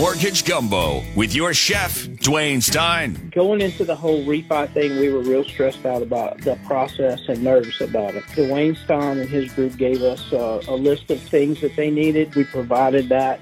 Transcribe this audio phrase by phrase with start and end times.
[0.00, 3.30] Mortgage Gumbo with your chef, Dwayne Stein.
[3.34, 7.44] Going into the whole refi thing, we were real stressed out about the process and
[7.44, 8.24] nervous about it.
[8.28, 12.34] Dwayne Stein and his group gave us uh, a list of things that they needed.
[12.34, 13.40] We provided that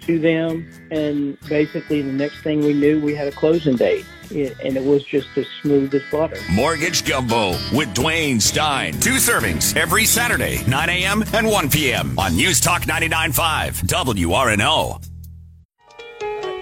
[0.00, 4.04] to them, and basically the next thing we knew, we had a closing date.
[4.30, 6.38] and it was just as smooth as butter.
[6.50, 8.94] Mortgage Gumbo with Dwayne Stein.
[8.94, 11.22] Two servings every Saturday, 9 a.m.
[11.34, 12.18] and 1 p.m.
[12.18, 15.09] on News Talk 99.5 WRNO.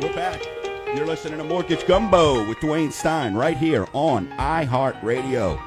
[0.00, 0.40] We're back.
[0.94, 5.60] You're listening to Mortgage Gumbo with Dwayne Stein right here on iHeartRadio.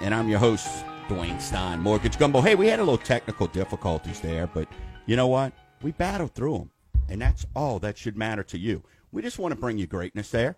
[0.00, 0.68] And I'm your host,
[1.08, 2.40] Dwayne Stein, Mortgage Gumbo.
[2.40, 4.68] Hey, we had a little technical difficulties there, but
[5.06, 5.52] you know what?
[5.82, 6.70] We battled through them.
[7.08, 8.84] And that's all that should matter to you.
[9.10, 10.56] We just want to bring you greatness there.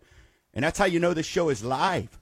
[0.52, 2.20] And that's how you know this show is live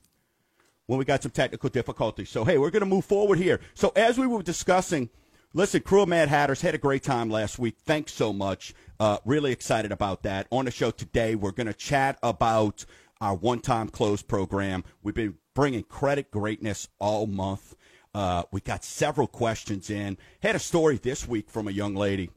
[0.87, 2.31] when we got some technical difficulties.
[2.31, 3.59] So, hey, we're going to move forward here.
[3.75, 5.11] So, as we were discussing,
[5.55, 7.79] listen, of Mad Hatters had a great time last week.
[7.85, 8.75] Thanks so much.
[9.01, 10.47] Uh, really excited about that.
[10.51, 12.85] On the show today, we're going to chat about
[13.21, 14.85] our one time close program.
[15.03, 17.75] We've been bringing credit greatness all month.
[18.15, 20.17] Uh, we got several questions in.
[20.41, 22.31] Had a story this week from a young lady,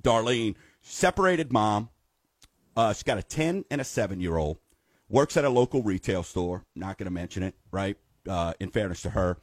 [0.00, 1.88] Darlene, separated mom.
[2.76, 4.58] Uh, she's got a 10 and a 7 year old.
[5.08, 6.64] Works at a local retail store.
[6.74, 7.96] Not going to mention it, right?
[8.28, 9.38] Uh, in fairness to her.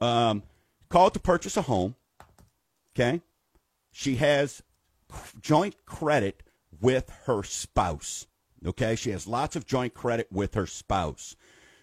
[0.00, 0.42] Um,
[0.88, 1.96] called to purchase a home.
[2.94, 3.22] Okay.
[3.92, 4.62] She has
[5.40, 6.42] joint credit
[6.80, 8.26] with her spouse.
[8.64, 8.96] Okay.
[8.96, 11.36] She has lots of joint credit with her spouse.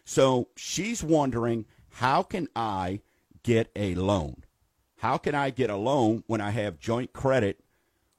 [0.06, 3.02] So she's wondering how can I
[3.44, 4.44] get a loan?
[4.98, 7.64] How can I get a loan when I have joint credit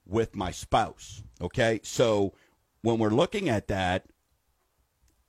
[0.06, 1.22] with my spouse.
[1.40, 2.34] Okay, so
[2.82, 4.06] when we're looking at that,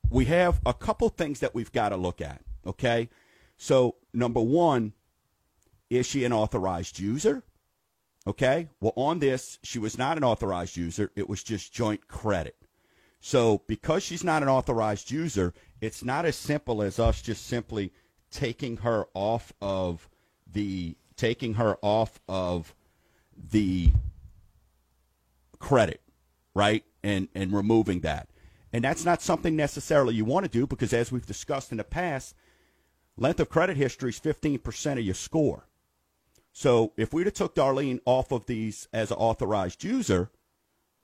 [0.10, 2.42] we have a couple things that we've got to look at.
[2.66, 3.10] Okay,
[3.58, 4.94] so number one,
[5.90, 7.44] is she an authorized user?
[8.28, 12.56] Okay, well, on this, she was not an authorized user, it was just joint credit.
[13.20, 17.92] So, because she's not an authorized user, it's not as simple as us just simply
[18.32, 20.10] taking her off of
[20.52, 22.76] the taking her off of
[23.52, 23.92] the
[25.60, 26.02] credit,
[26.54, 26.84] right?
[27.04, 28.30] And and removing that.
[28.74, 31.84] And that's not something necessarily you want to do because as we've discussed in the
[31.84, 32.36] past,
[33.18, 35.68] length of credit history is 15% of your score.
[36.58, 40.32] So if we'd have took Darlene off of these as an authorized user,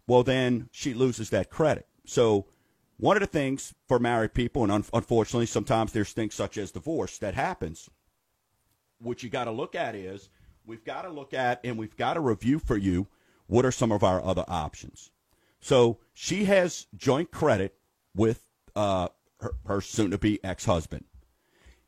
[0.07, 1.85] well then she loses that credit.
[2.05, 2.45] So
[2.95, 6.71] one of the things for married people, and un- unfortunately sometimes there's things such as
[6.71, 7.89] divorce that happens.
[8.99, 10.29] What you got to look at is
[10.65, 13.07] we've got to look at and we've got to review for you
[13.47, 15.11] what are some of our other options?
[15.59, 17.75] So she has joint credit
[18.15, 19.09] with uh,
[19.41, 21.03] her, her soon to be ex husband.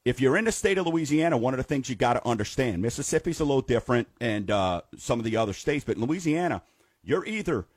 [0.06, 2.82] If you're in the state of Louisiana, one of the things you got to understand
[2.82, 6.62] Mississippi's a little different and uh, some of the other states, but in Louisiana,
[7.04, 7.68] you're either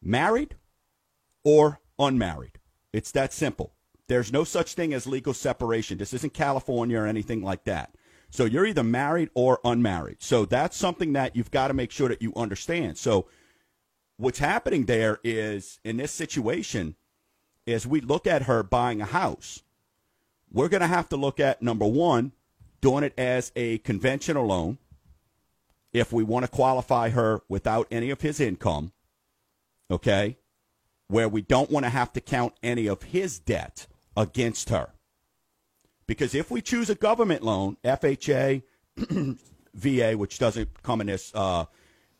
[0.00, 0.56] married
[1.42, 2.58] or unmarried.
[2.92, 3.72] It's that simple.
[4.06, 5.98] There's no such thing as legal separation.
[5.98, 7.94] This isn't California or anything like that.
[8.30, 10.22] So you're either married or unmarried.
[10.22, 12.96] So that's something that you've got to make sure that you understand.
[12.96, 13.26] So
[14.16, 16.94] what's happening there is in this situation,
[17.66, 19.62] as we look at her buying a house,
[20.52, 22.32] we're going to have to look at number one,
[22.80, 24.78] doing it as a conventional loan.
[25.92, 28.92] If we want to qualify her without any of his income,
[29.90, 30.38] okay,
[31.08, 33.86] where we don't want to have to count any of his debt
[34.16, 34.92] against her.
[36.06, 38.62] Because if we choose a government loan, FHA,
[39.74, 41.64] VA, which doesn't come in this uh,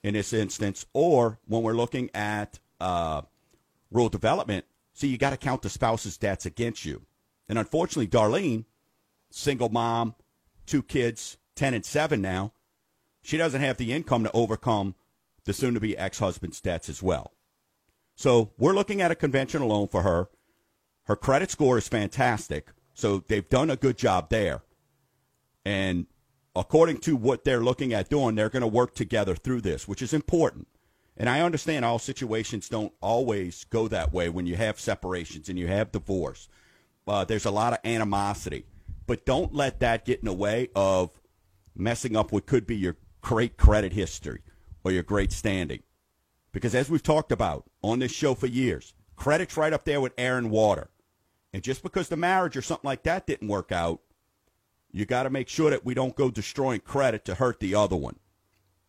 [0.03, 3.22] in this instance, or when we're looking at uh,
[3.91, 7.03] rural development, so you got to count the spouse's debts against you.
[7.49, 8.65] And unfortunately, Darlene,
[9.31, 10.15] single mom,
[10.67, 12.53] two kids, ten and seven now,
[13.23, 14.95] she doesn't have the income to overcome
[15.45, 17.33] the soon-to-be ex-husband's debts as well.
[18.15, 20.29] So we're looking at a conventional loan for her.
[21.05, 22.69] Her credit score is fantastic.
[22.95, 24.63] So they've done a good job there.
[25.65, 26.07] And
[26.55, 30.03] according to what they're looking at doing, they're going to work together through this, which
[30.03, 30.69] is important.
[31.17, 35.59] And I understand all situations don't always go that way when you have separations and
[35.59, 36.49] you have divorce.
[37.06, 38.66] Uh, there's a lot of animosity.
[39.06, 41.10] But don't let that get in the way of
[41.75, 44.43] messing up what could be your great credit history
[44.84, 45.82] or your great standing.
[46.52, 50.12] Because as we've talked about on this show for years, credit's right up there with
[50.19, 50.90] air and water.
[51.52, 54.00] And just because the marriage or something like that didn't work out,
[54.90, 57.96] you got to make sure that we don't go destroying credit to hurt the other
[57.96, 58.19] one.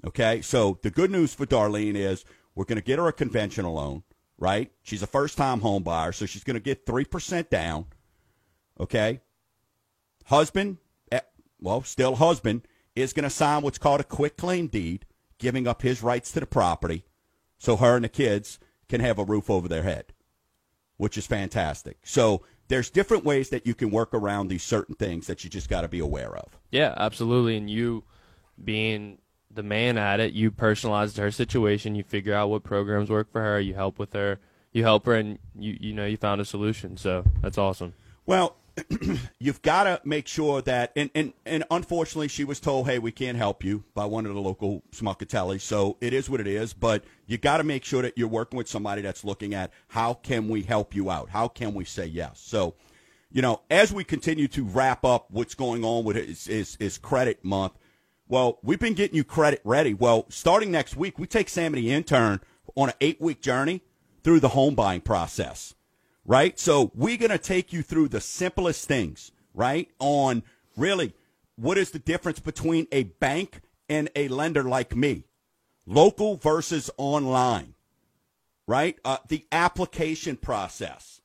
[0.05, 0.41] Okay?
[0.41, 2.25] So the good news for Darlene is
[2.55, 4.03] we're going to get her a conventional loan,
[4.37, 4.71] right?
[4.83, 7.85] She's a first time home buyer, so she's going to get 3% down.
[8.79, 9.21] Okay?
[10.25, 10.77] Husband,
[11.11, 11.19] eh,
[11.59, 15.05] well, still husband, is going to sign what's called a quit claim deed,
[15.37, 17.05] giving up his rights to the property.
[17.57, 18.59] So her and the kids
[18.89, 20.13] can have a roof over their head,
[20.97, 21.97] which is fantastic.
[22.03, 25.69] So there's different ways that you can work around these certain things that you just
[25.69, 26.59] got to be aware of.
[26.71, 27.57] Yeah, absolutely.
[27.57, 28.03] And you
[28.63, 31.95] being the man at it, you personalize her situation.
[31.95, 33.59] You figure out what programs work for her.
[33.59, 34.39] You help with her.
[34.71, 36.97] You help her, and you you know you found a solution.
[36.97, 37.93] So that's awesome.
[38.25, 38.55] Well,
[39.39, 43.11] you've got to make sure that, and, and, and unfortunately, she was told, hey, we
[43.11, 45.61] can't help you by one of the local smuckatellis.
[45.61, 46.73] So it is what it is.
[46.73, 50.15] But you got to make sure that you're working with somebody that's looking at how
[50.15, 51.29] can we help you out?
[51.29, 52.39] How can we say yes?
[52.39, 52.75] So,
[53.31, 56.97] you know, as we continue to wrap up what's going on with his, his, his
[56.97, 57.73] credit month,
[58.27, 59.93] well, we've been getting you credit ready.
[59.93, 62.39] Well, starting next week, we take Sam the intern
[62.75, 63.81] on an eight week journey
[64.23, 65.75] through the home buying process
[66.25, 66.57] right?
[66.59, 69.89] So we're going to take you through the simplest things, right?
[69.99, 70.43] On
[70.77, 71.13] really
[71.55, 75.25] what is the difference between a bank and a lender like me?
[75.85, 77.75] Local versus online,
[78.67, 78.97] right?
[79.03, 81.21] Uh, the application process,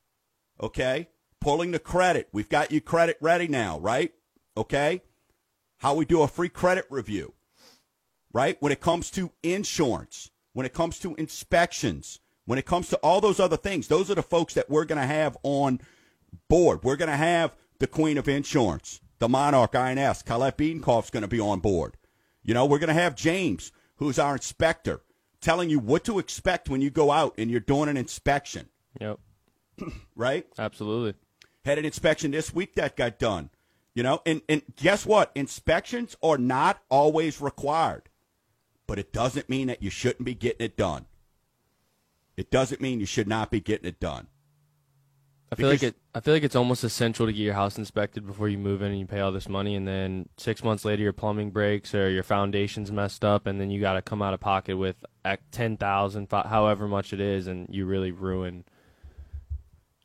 [0.61, 1.09] okay?
[1.39, 2.27] Pulling the credit.
[2.33, 4.13] We've got you credit ready now, right?
[4.57, 5.01] Okay?
[5.77, 7.33] How we do a free credit review,
[8.33, 8.57] right?
[8.59, 12.19] When it comes to insurance, when it comes to inspections,
[12.49, 14.99] when it comes to all those other things, those are the folks that we're going
[14.99, 15.79] to have on
[16.47, 16.83] board.
[16.83, 20.23] We're going to have the Queen of Insurance, the Monarch INS.
[20.23, 21.95] Colette Biedenkopf's going to be on board.
[22.41, 25.03] You know, we're going to have James, who's our inspector,
[25.41, 28.69] telling you what to expect when you go out and you're doing an inspection.
[28.99, 29.19] Yep.
[30.15, 30.47] right?
[30.57, 31.13] Absolutely.
[31.65, 33.51] Had an inspection this week that got done.
[33.93, 35.31] You know, and, and guess what?
[35.35, 38.09] Inspections are not always required,
[38.87, 41.05] but it doesn't mean that you shouldn't be getting it done.
[42.39, 44.27] It doesn't mean you should not be getting it done.
[45.51, 46.01] I feel because like it.
[46.15, 48.91] I feel like it's almost essential to get your house inspected before you move in
[48.91, 52.09] and you pay all this money, and then six months later your plumbing breaks or
[52.09, 55.03] your foundation's messed up, and then you got to come out of pocket with
[55.51, 58.63] ten thousand, however much it is, and you really ruin.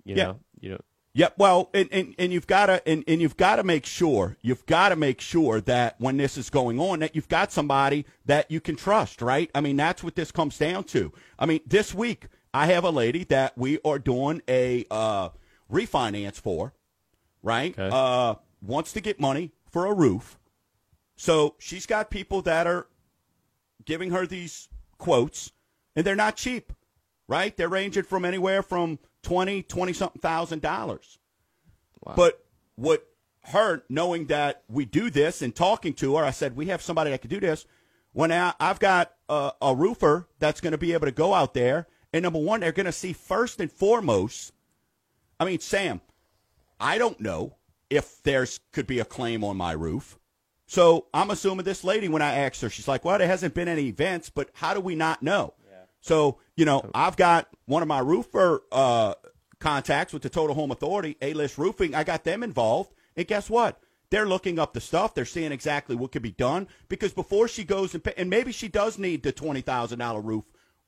[0.05, 0.25] You yeah.
[0.25, 0.81] know, you know.
[1.17, 1.35] Yep.
[1.39, 4.67] Well, and, and, and you've got to and, and you've got to make sure you've
[4.67, 8.51] got to make sure that when this is going on that you've got somebody that
[8.51, 9.49] you can trust, right?
[9.55, 11.13] I mean, that's what this comes down to.
[11.39, 15.29] I mean, this week I have a lady that we are doing a uh,
[15.73, 16.75] refinance for,
[17.43, 17.79] right?
[17.79, 17.91] Okay.
[17.93, 20.37] Uh, wants to get money for a roof,
[21.17, 22.89] so she's got people that are
[23.85, 24.69] giving her these
[24.99, 25.53] quotes,
[25.95, 26.73] and they're not cheap,
[27.29, 27.57] right?
[27.57, 31.19] They're ranging from anywhere from 20, 20 something thousand dollars.
[32.03, 32.15] Wow.
[32.17, 32.45] But
[32.77, 33.07] what
[33.45, 37.11] her knowing that we do this and talking to her, I said, we have somebody
[37.11, 37.67] that can do this.
[38.13, 41.53] When I, I've got a, a roofer that's going to be able to go out
[41.53, 44.53] there, and number one, they're going to see first and foremost.
[45.41, 46.01] I mean, Sam,
[46.79, 47.57] I don't know
[47.91, 50.19] if there's could be a claim on my roof.
[50.67, 53.69] So I'm assuming this lady, when I asked her, she's like, well, there hasn't been
[53.69, 55.55] any events, but how do we not know?
[56.01, 59.15] So, you know, I've got one of my roofer uh,
[59.59, 61.95] contacts with the Total Home Authority, A List Roofing.
[61.95, 62.93] I got them involved.
[63.17, 63.81] And guess what?
[64.11, 65.15] They're looking up the stuff.
[65.15, 68.53] They're seeing exactly what could be done because before she goes and pay, and maybe
[68.53, 70.45] she does need the twenty thousand dollar roof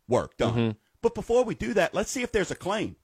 [0.06, 0.54] work done.
[0.54, 0.70] Mm-hmm.
[1.02, 2.96] But before we do that, let's see if there's a claim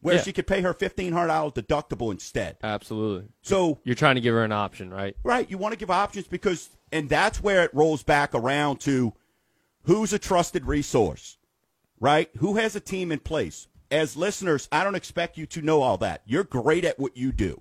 [0.00, 0.22] where yeah.
[0.22, 2.56] she could pay her fifteen hundred dollars deductible instead.
[2.64, 3.28] Absolutely.
[3.42, 5.14] So you're trying to give her an option, right?
[5.22, 5.48] Right.
[5.48, 9.12] You want to give options because, and that's where it rolls back around to
[9.88, 11.37] Who's a trusted resource?
[12.00, 12.30] Right?
[12.38, 13.66] Who has a team in place?
[13.90, 16.22] As listeners, I don't expect you to know all that.
[16.26, 17.60] You're great at what you do.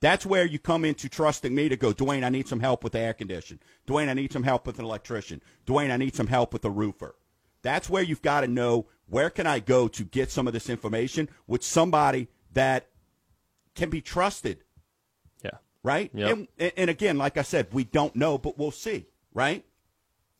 [0.00, 2.92] That's where you come into trusting me to go, Dwayne, I need some help with
[2.92, 3.60] the air condition.
[3.86, 5.40] Dwayne, I need some help with an electrician.
[5.64, 7.14] Dwayne, I need some help with a roofer.
[7.62, 10.68] That's where you've got to know where can I go to get some of this
[10.68, 12.88] information with somebody that
[13.76, 14.64] can be trusted.
[15.44, 15.58] Yeah.
[15.84, 16.10] Right?
[16.12, 16.48] Yep.
[16.58, 19.06] And, and again, like I said, we don't know, but we'll see.
[19.32, 19.64] Right?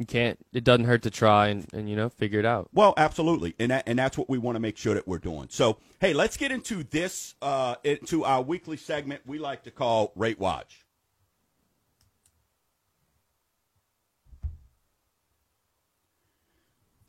[0.02, 0.36] You can't.
[0.52, 2.68] It doesn't hurt to try and, and you know figure it out.
[2.74, 5.46] Well, absolutely, and that, and that's what we want to make sure that we're doing.
[5.48, 10.10] So, hey, let's get into this uh, into our weekly segment we like to call
[10.16, 10.84] Rate Watch.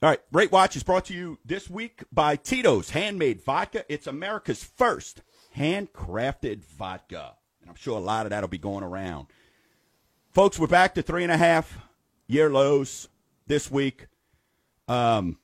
[0.04, 3.86] All right, Rate Watch is brought to you this week by Tito's Handmade Vodka.
[3.92, 5.24] It's America's first
[5.58, 9.26] handcrafted vodka, and I'm sure a lot of that'll be going around.
[10.30, 11.80] Folks, we're back to three and a half
[12.28, 13.08] year lows
[13.48, 14.08] this week.
[14.88, 15.38] Um,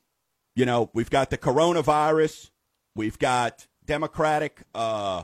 [0.56, 2.50] you know, we've got the coronavirus,
[2.96, 5.24] we've got Democratic uh,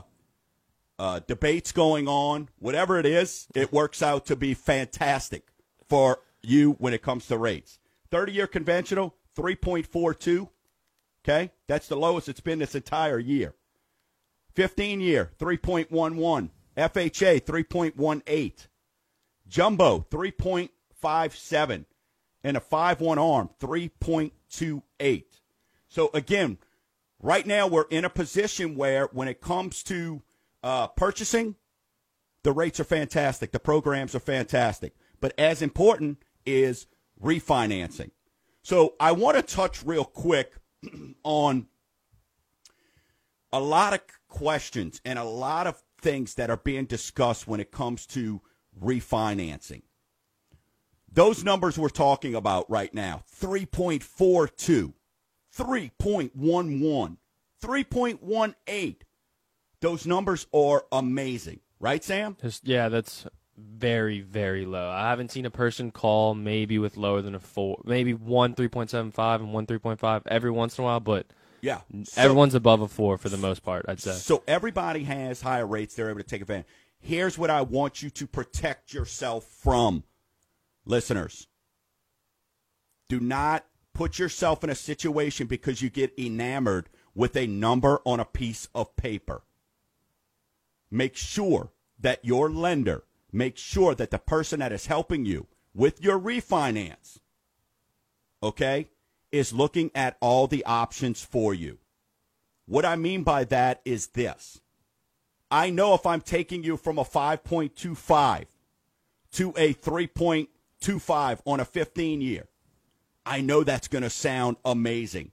[0.98, 2.48] uh, debates going on.
[2.58, 5.48] Whatever it is, it works out to be fantastic
[5.88, 7.78] for you when it comes to rates.
[8.10, 10.48] 30 year conventional, 3.42.
[11.24, 13.54] Okay, that's the lowest it's been this entire year.
[14.54, 16.50] 15 year, 3.11.
[16.76, 18.66] FHA, 3.18.
[19.48, 20.70] Jumbo, 3.
[21.00, 21.86] Five seven,
[22.42, 25.24] and a 5 1 arm, 3.28.
[25.88, 26.58] So again,
[27.20, 30.22] right now we're in a position where when it comes to
[30.62, 31.56] uh, purchasing,
[32.42, 34.94] the rates are fantastic, the programs are fantastic.
[35.20, 36.86] But as important is
[37.22, 38.10] refinancing.
[38.62, 40.54] So I want to touch real quick
[41.24, 41.66] on
[43.52, 47.70] a lot of questions and a lot of things that are being discussed when it
[47.70, 48.40] comes to
[48.80, 49.82] refinancing.
[51.16, 54.92] Those numbers we're talking about right now 3.42,
[55.56, 57.16] 3.11,
[57.64, 58.96] 3.18.
[59.80, 62.36] Those numbers are amazing, right, Sam?
[62.64, 64.90] Yeah, that's very, very low.
[64.90, 69.36] I haven't seen a person call maybe with lower than a four, maybe one 3.75
[69.36, 71.28] and one 3.5 every once in a while, but
[71.62, 74.12] yeah, so, everyone's above a four for the most part, I'd say.
[74.12, 75.94] So everybody has higher rates.
[75.94, 76.66] They're able to take advantage.
[77.00, 80.04] Here's what I want you to protect yourself from,
[80.86, 81.48] listeners.
[83.08, 88.20] Do not put yourself in a situation because you get enamored with a number on
[88.20, 89.42] a piece of paper.
[90.90, 93.04] Make sure that your lender
[93.36, 97.18] make sure that the person that is helping you with your refinance,
[98.42, 98.88] okay,
[99.30, 101.78] is looking at all the options for you.
[102.66, 104.60] What I mean by that is this
[105.50, 108.46] I know if I'm taking you from a 5.25
[109.32, 109.72] to a
[110.80, 112.48] 3.25 on a 15 year,
[113.24, 115.32] I know that's going to sound amazing.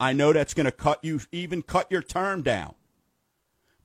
[0.00, 2.74] I know that's going to cut you, even cut your term down.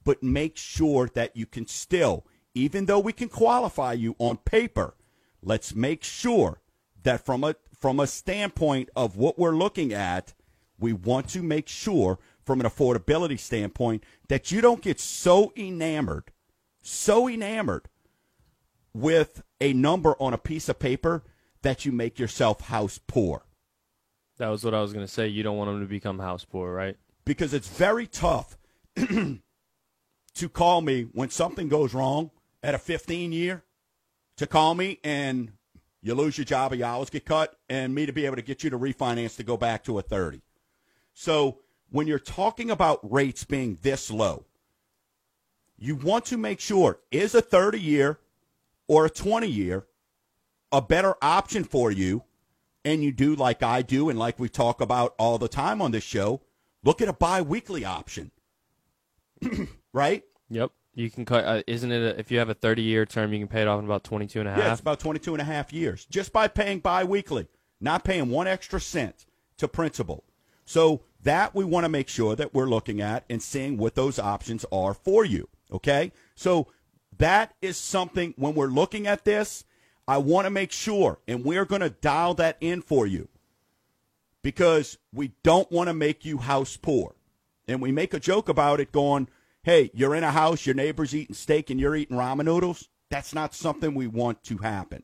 [0.03, 4.95] But make sure that you can still even though we can qualify you on paper,
[5.41, 6.61] let's make sure
[7.03, 10.33] that from a from a standpoint of what we're looking at,
[10.77, 16.31] we want to make sure from an affordability standpoint that you don't get so enamored,
[16.81, 17.87] so enamored
[18.93, 21.23] with a number on a piece of paper
[21.61, 23.45] that you make yourself house poor.
[24.37, 25.27] That was what I was going to say.
[25.27, 26.95] You don't want them to become house poor, right?
[27.25, 28.57] Because it's very tough
[28.95, 32.31] to call me when something goes wrong
[32.63, 33.63] at a 15 year
[34.37, 35.51] to call me and
[36.01, 38.41] you lose your job or your hours get cut, and me to be able to
[38.41, 40.41] get you to refinance to go back to a 30.
[41.13, 44.45] So when you're talking about rates being this low,
[45.77, 48.19] you want to make sure is a 30 year
[48.89, 49.85] or a 20 year
[50.73, 52.23] a better option for you?
[52.85, 55.91] And you do like I do, and like we talk about all the time on
[55.91, 56.41] this show,
[56.81, 58.31] look at a bi weekly option.
[59.93, 60.23] right?
[60.49, 60.71] Yep.
[60.95, 62.01] You can cut, uh, isn't it?
[62.01, 64.03] A, if you have a 30 year term, you can pay it off in about
[64.03, 64.59] 22 and a half?
[64.59, 67.47] Yeah, it's about 22 and a half years just by paying bi weekly,
[67.79, 69.25] not paying one extra cent
[69.57, 70.23] to principal.
[70.65, 74.19] So that we want to make sure that we're looking at and seeing what those
[74.19, 75.49] options are for you.
[75.71, 76.11] Okay?
[76.35, 76.67] So
[77.19, 79.63] that is something when we're looking at this,
[80.07, 83.27] I want to make sure, and we're going to dial that in for you
[84.41, 87.15] because we don't want to make you house poor.
[87.67, 89.27] And we make a joke about it going,
[89.61, 92.89] hey, you're in a house, your neighbor's eating steak and you're eating ramen noodles.
[93.11, 95.03] That's not something we want to happen.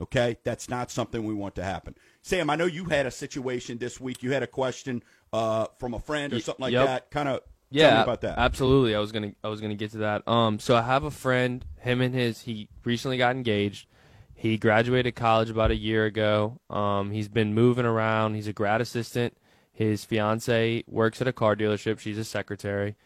[0.00, 0.36] Okay?
[0.44, 1.94] That's not something we want to happen.
[2.20, 4.22] Sam, I know you had a situation this week.
[4.22, 6.86] You had a question uh, from a friend or something like yep.
[6.86, 7.10] that.
[7.10, 7.40] Kind of
[7.74, 8.38] yeah, about that.
[8.38, 8.94] Absolutely.
[8.94, 10.26] I was gonna I was gonna get to that.
[10.28, 11.64] Um, so I have a friend.
[11.78, 13.86] Him and his he recently got engaged.
[14.34, 16.60] He graduated college about a year ago.
[16.68, 18.34] Um, he's been moving around.
[18.34, 19.36] He's a grad assistant.
[19.72, 21.98] His fiance works at a car dealership.
[21.98, 22.96] She's a secretary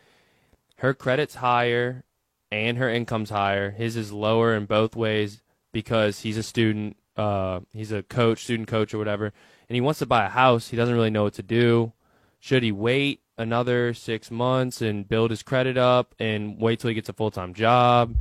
[0.78, 2.04] her credit's higher
[2.50, 3.70] and her income's higher.
[3.70, 8.68] His is lower in both ways because he's a student, uh, he's a coach, student
[8.68, 9.26] coach or whatever,
[9.68, 10.68] and he wants to buy a house.
[10.68, 11.92] He doesn't really know what to do.
[12.40, 16.94] Should he wait another six months and build his credit up and wait till he
[16.94, 18.14] gets a full time job?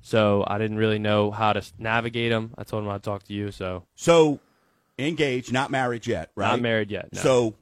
[0.00, 2.54] So I didn't really know how to navigate him.
[2.56, 3.50] I told him I'd talk to you.
[3.50, 4.40] So so
[4.98, 6.50] engaged, not married yet, right?
[6.50, 7.08] Not married yet.
[7.12, 7.20] No.
[7.20, 7.54] So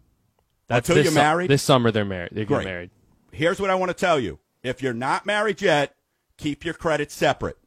[0.68, 1.48] that's until you're married.
[1.48, 2.30] This summer they're married.
[2.32, 2.90] They get married
[3.36, 4.40] here's what I want to tell you.
[4.62, 5.94] If you're not married yet,
[6.36, 7.58] keep your credit separate,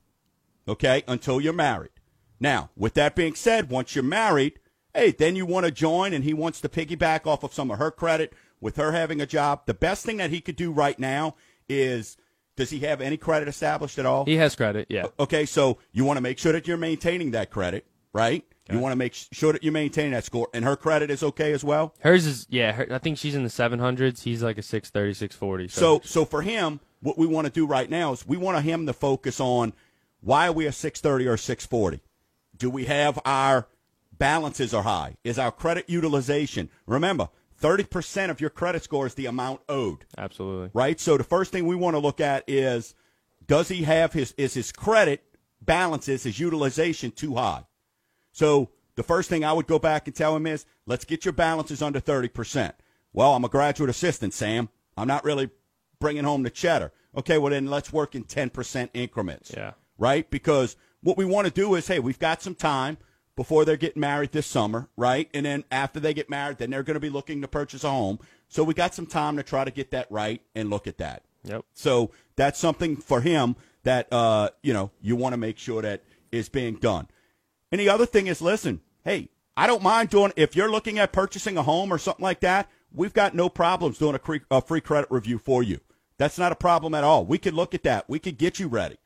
[0.67, 1.91] okay, until you're married.
[2.39, 4.59] Now, with that being said, once you're married,
[4.93, 7.77] hey, then you want to join and he wants to piggyback off of some of
[7.79, 9.65] her credit with her having a job.
[9.65, 11.35] The best thing that he could do right now
[11.67, 12.17] is
[12.55, 14.25] does he have any credit established at all?
[14.25, 15.07] He has credit, yeah.
[15.19, 18.43] Okay, so you want to make sure that you're maintaining that credit, right?
[18.69, 18.75] Okay.
[18.75, 21.53] You want to make sure that you maintain that score, and her credit is okay
[21.53, 21.95] as well.
[22.01, 22.73] Hers is, yeah.
[22.73, 24.23] Her, I think she's in the seven hundreds.
[24.23, 25.67] He's like a 630, 640.
[25.69, 25.79] So.
[25.79, 28.85] so, so for him, what we want to do right now is we want him
[28.85, 29.73] to focus on
[30.21, 32.01] why are we a 630 or 640?
[32.57, 33.67] Do we have our
[34.17, 35.15] balances are high?
[35.23, 36.69] Is our credit utilization?
[36.85, 37.29] Remember,
[37.61, 40.05] 30% of your credit score is the amount owed.
[40.17, 40.69] Absolutely.
[40.73, 40.99] Right?
[40.99, 42.95] So the first thing we want to look at is
[43.45, 45.23] does he have his is his credit
[45.61, 47.65] balances, his utilization too high?
[48.31, 51.33] So the first thing I would go back and tell him is, let's get your
[51.33, 52.73] balances under 30%.
[53.13, 54.69] Well, I'm a graduate assistant, Sam.
[54.97, 55.49] I'm not really
[55.99, 56.91] bringing home the cheddar.
[57.17, 59.53] Okay, well, then let's work in 10% increments.
[59.55, 59.71] Yeah.
[59.97, 60.29] Right?
[60.29, 62.97] Because what we want to do is, hey, we've got some time
[63.39, 65.29] before they're getting married this summer, right?
[65.33, 67.89] And then after they get married, then they're going to be looking to purchase a
[67.89, 68.19] home.
[68.49, 71.23] So we got some time to try to get that right and look at that.
[71.45, 71.63] Yep.
[71.71, 76.03] So that's something for him that uh, you know you want to make sure that
[76.33, 77.07] is being done.
[77.71, 81.13] And the other thing is, listen, hey, I don't mind doing if you're looking at
[81.13, 82.67] purchasing a home or something like that.
[82.93, 85.79] We've got no problems doing a, cre- a free credit review for you.
[86.17, 87.23] That's not a problem at all.
[87.23, 88.09] We could look at that.
[88.09, 88.97] We could get you ready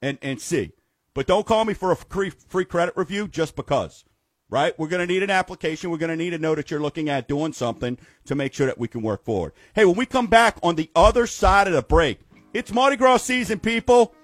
[0.00, 0.74] and and see.
[1.14, 4.04] But don't call me for a free, free credit review just because,
[4.48, 4.78] right?
[4.78, 5.90] We're going to need an application.
[5.90, 8.66] We're going to need to know that you're looking at doing something to make sure
[8.66, 9.52] that we can work forward.
[9.74, 12.20] Hey, when we come back on the other side of the break,
[12.54, 14.14] it's Mardi Gras season, people.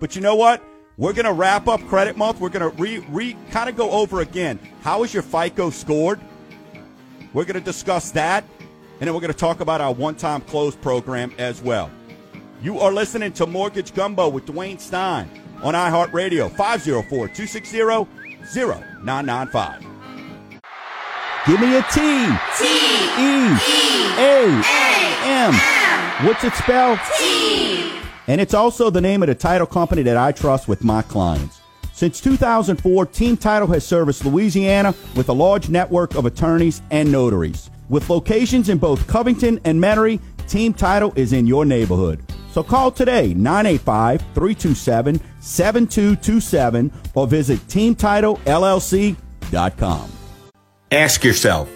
[0.00, 0.62] But you know what?
[0.96, 2.40] We're going to wrap up credit month.
[2.40, 4.58] We're going to re, re kind of go over again.
[4.82, 6.20] How is your FICO scored?
[7.34, 8.44] We're going to discuss that.
[9.00, 11.90] And then we're going to talk about our one time close program as well.
[12.62, 15.28] You are listening to Mortgage Gumbo with Dwayne Stein
[15.62, 17.78] on iHeartRadio, 504 260
[18.54, 19.80] 0995.
[21.46, 22.00] Give me a T.
[22.58, 22.64] T.
[23.18, 23.56] E.
[24.18, 24.62] A.
[25.24, 25.54] M.
[26.26, 26.98] What's it spelled?
[27.18, 27.90] T.
[28.28, 31.60] And it's also the name of the title company that I trust with my clients.
[31.92, 37.70] Since 2004, Team Title has serviced Louisiana with a large network of attorneys and notaries.
[37.88, 42.24] With locations in both Covington and Metairie, Team Title is in your neighborhood.
[42.52, 50.12] So call today 985 327 7227 or visit teamtitlellc.com.
[50.90, 51.70] Ask yourself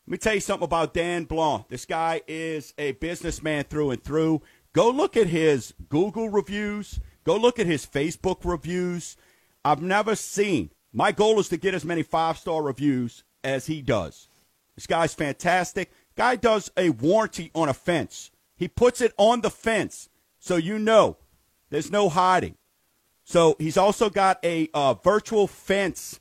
[0.08, 1.68] me tell you something about Dan Blanc.
[1.68, 4.42] This guy is a businessman through and through.
[4.72, 6.98] Go look at his Google reviews.
[7.22, 9.16] Go look at his Facebook reviews.
[9.64, 13.80] I've never seen my goal is to get as many five star reviews as he
[13.80, 14.28] does.
[14.74, 15.92] This guy's fantastic.
[16.16, 18.32] Guy does a warranty on a fence.
[18.56, 20.08] He puts it on the fence
[20.40, 21.18] so you know
[21.70, 22.56] there's no hiding.
[23.28, 26.20] So he's also got a uh, virtual fence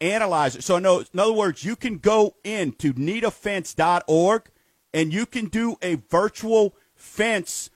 [0.00, 0.62] analyzer.
[0.62, 4.48] So in other words, you can go into needoffense.org
[4.94, 7.70] and you can do a virtual fence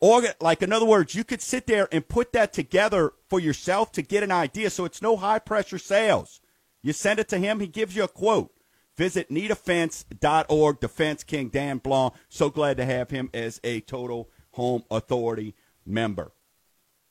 [0.00, 3.92] or like in other words, you could sit there and put that together for yourself
[3.92, 4.70] to get an idea.
[4.70, 6.40] So it's no high pressure sales.
[6.80, 8.50] You send it to him, he gives you a quote.
[8.96, 12.14] Visit needoffense.org, The Fence King Dan Blanc.
[12.30, 16.32] So glad to have him as a total home authority member.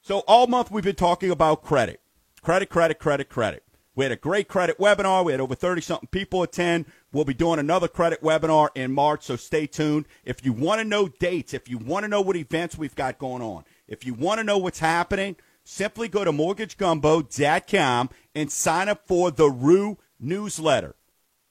[0.05, 1.99] So all month we've been talking about credit.
[2.43, 3.63] Credit, credit, credit, credit.
[3.95, 5.25] We had a great credit webinar.
[5.25, 6.85] We had over 30 something people attend.
[7.11, 10.05] We'll be doing another credit webinar in March, so stay tuned.
[10.23, 13.17] If you want to know dates, if you want to know what events we've got
[13.17, 18.89] going on, if you want to know what's happening, simply go to mortgagegumbo.com and sign
[18.89, 20.93] up for the Roux newsletter.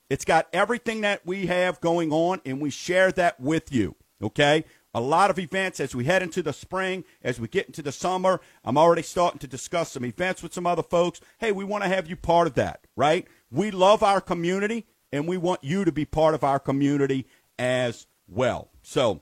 [0.09, 3.97] It's got everything that we have going on, and we share that with you.
[4.21, 4.63] Okay?
[4.95, 7.91] A lot of events as we head into the spring, as we get into the
[7.91, 8.39] summer.
[8.63, 11.19] I'm already starting to discuss some events with some other folks.
[11.37, 13.27] Hey, we want to have you part of that, right?
[13.51, 17.27] We love our community and we want you to be part of our community
[17.59, 18.69] as well.
[18.83, 19.19] So,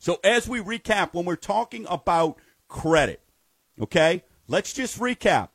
[0.00, 3.22] so as we recap, when we're talking about credit,
[3.80, 5.50] okay, let's just recap.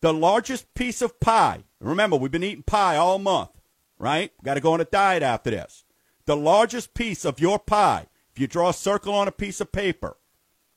[0.00, 3.50] The largest piece of pie, remember, we've been eating pie all month,
[3.98, 4.32] right?
[4.42, 5.84] Got to go on a diet after this.
[6.24, 8.06] The largest piece of your pie
[8.38, 10.16] if you draw a circle on a piece of paper,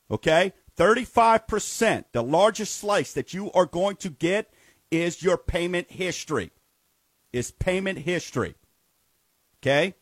[0.09, 4.51] okay, 35%, the largest slice that you are going to get
[4.89, 6.49] is your payment history.
[7.31, 8.55] Is payment history.
[9.59, 9.93] Okay?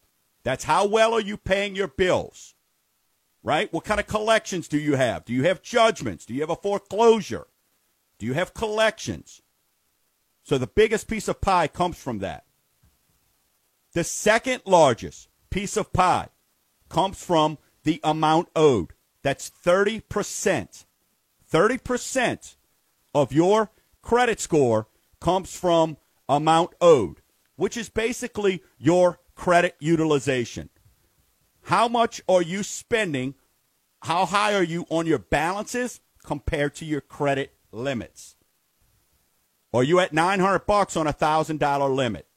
[0.43, 2.55] That's how well are you paying your bills?
[3.43, 3.71] Right?
[3.73, 5.25] What kind of collections do you have?
[5.25, 6.25] Do you have judgments?
[6.25, 7.47] Do you have a foreclosure?
[8.19, 9.41] Do you have collections?
[10.43, 12.45] So the biggest piece of pie comes from that.
[13.91, 16.29] The second largest piece of pie
[16.89, 18.93] comes from the amount owed.
[19.23, 20.85] That's 30%.
[21.51, 22.55] 30%
[23.13, 23.71] of your
[24.01, 24.87] credit score
[25.19, 25.97] comes from
[26.27, 27.21] amount owed,
[27.55, 30.69] which is basically your credit utilization.
[31.63, 33.35] How much are you spending?
[34.01, 38.35] How high are you on your balances compared to your credit limits?
[39.73, 42.27] Are you at 900 bucks on a $1,000 limit?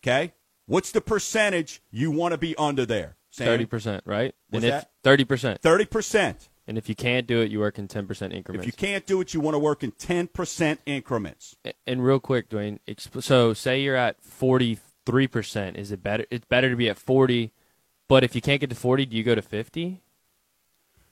[0.00, 0.34] Okay?
[0.66, 3.16] What's the percentage you want to be under there?
[3.32, 4.34] Thirty percent, right?
[4.50, 4.86] What's and?
[5.02, 5.62] Thirty percent.
[5.62, 6.48] Thirty percent.
[6.66, 8.66] And if you can't do it, you work in ten percent increments.
[8.66, 11.56] If you can't do it, you want to work in ten percent increments.
[11.86, 12.78] And real quick, Dwayne.
[13.20, 15.76] So say you're at forty three percent.
[15.76, 16.26] Is it better?
[16.30, 17.52] It's better to be at forty,
[18.06, 20.02] but if you can't get to forty, do you go to fifty?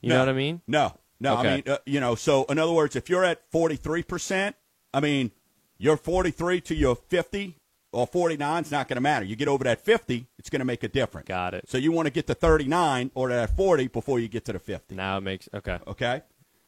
[0.00, 0.60] You no, know what I mean?
[0.66, 1.38] No, no.
[1.38, 1.48] Okay.
[1.48, 2.14] I mean, uh, you know.
[2.14, 4.56] So in other words, if you're at forty three percent,
[4.94, 5.32] I mean,
[5.78, 7.56] you're forty three to your fifty
[7.92, 9.24] well, 49 is not going to matter.
[9.24, 11.26] You get over that 50, it's going to make a difference.
[11.26, 11.68] Got it.
[11.68, 14.58] So you want to get to 39 or that 40 before you get to the
[14.58, 14.94] 50.
[14.94, 15.78] Now it makes okay.
[15.86, 16.22] Okay.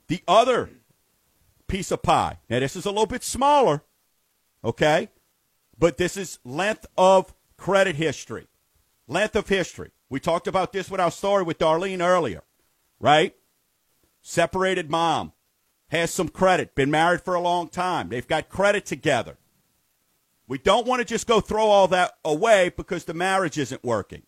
[0.09, 0.71] The other
[1.69, 2.39] piece of pie.
[2.51, 3.83] Now this is a little bit smaller.
[4.65, 5.09] Okay?
[5.79, 8.47] But this is length of credit history.
[9.07, 9.91] Length of history.
[10.09, 12.43] We talked about this with our story with Darlene earlier,
[13.01, 13.35] right?
[14.21, 15.33] Separated mom,
[15.89, 18.11] has some credit, been married for a long time.
[18.11, 19.39] They've got credit together.
[20.53, 24.25] We don't want to just go throw all that away because the marriage isn't working.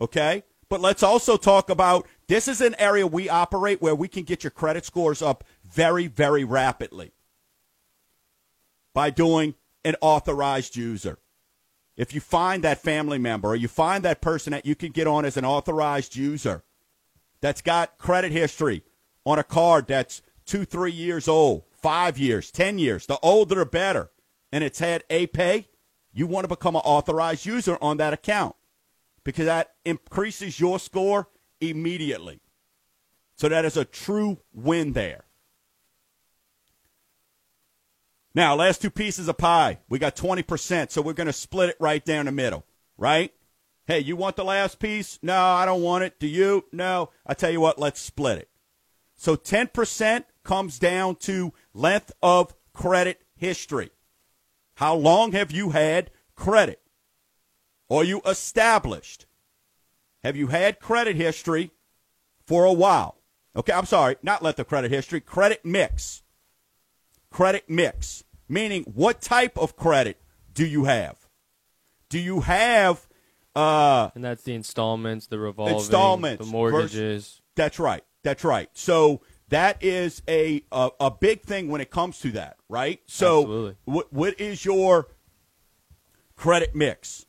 [0.00, 0.44] Okay?
[0.70, 4.42] But let's also talk about this is an area we operate where we can get
[4.42, 7.12] your credit scores up very, very rapidly
[8.94, 11.18] by doing an authorized user.
[11.98, 15.06] If you find that family member or you find that person that you can get
[15.06, 16.64] on as an authorized user
[17.42, 18.84] that's got credit history
[19.26, 23.66] on a card that's two, three years old, five years, 10 years, the older the
[23.66, 24.08] better
[24.52, 25.68] and it's had a pay,
[26.12, 28.54] you want to become an authorized user on that account
[29.24, 31.28] because that increases your score
[31.60, 32.40] immediately.
[33.36, 35.24] So that is a true win there.
[38.34, 39.78] Now, last two pieces of pie.
[39.88, 42.64] We got 20%, so we're going to split it right down the middle,
[42.96, 43.32] right?
[43.84, 45.18] Hey, you want the last piece?
[45.22, 46.18] No, I don't want it.
[46.18, 46.64] Do you?
[46.72, 47.10] No.
[47.26, 48.48] I tell you what, let's split it.
[49.16, 53.90] So 10% comes down to length of credit history.
[54.82, 56.82] How long have you had credit?
[57.88, 59.26] Are you established?
[60.24, 61.70] Have you had credit history
[62.48, 63.18] for a while?
[63.54, 66.24] Okay, I'm sorry, not let the credit history, credit mix.
[67.30, 70.20] Credit mix, meaning what type of credit
[70.52, 71.28] do you have?
[72.08, 73.06] Do you have
[73.54, 76.90] uh and that's the installments, the revolving, installments, the mortgages.
[76.90, 78.02] Versus, that's right.
[78.24, 78.68] That's right.
[78.72, 79.20] So
[79.52, 83.00] that is a, a, a big thing when it comes to that, right?
[83.06, 85.08] So, what what is your
[86.36, 87.26] credit mix?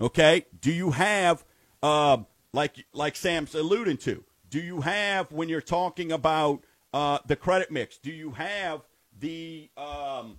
[0.00, 1.44] Okay, do you have
[1.82, 4.24] um, like like Sam's alluding to?
[4.48, 6.62] Do you have when you're talking about
[6.94, 7.98] uh, the credit mix?
[7.98, 8.82] Do you have
[9.18, 10.38] the um,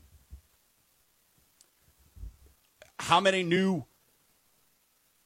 [2.98, 3.84] how many new